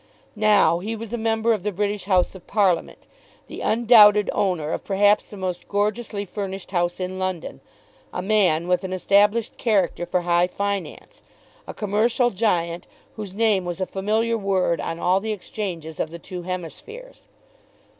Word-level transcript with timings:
Now 0.35 0.79
he 0.79 0.95
was 0.95 1.13
a 1.13 1.15
member 1.19 1.53
of 1.53 1.61
the 1.61 1.71
British 1.71 2.05
House 2.05 2.33
of 2.33 2.47
Parliament, 2.47 3.05
the 3.45 3.61
undoubted 3.61 4.31
owner 4.33 4.71
of 4.71 4.83
perhaps 4.83 5.29
the 5.29 5.37
most 5.37 5.67
gorgeously 5.67 6.25
furnished 6.25 6.71
house 6.71 6.99
in 6.99 7.19
London, 7.19 7.61
a 8.11 8.23
man 8.23 8.67
with 8.67 8.83
an 8.83 8.93
established 8.93 9.59
character 9.59 10.07
for 10.07 10.21
high 10.21 10.47
finance, 10.47 11.21
a 11.67 11.73
commercial 11.75 12.31
giant 12.31 12.87
whose 13.15 13.35
name 13.35 13.63
was 13.63 13.79
a 13.79 13.85
familiar 13.85 14.39
word 14.39 14.81
on 14.81 14.97
all 14.97 15.19
the 15.19 15.33
exchanges 15.33 15.99
of 15.99 16.09
the 16.09 16.17
two 16.17 16.41
hemispheres. 16.41 17.27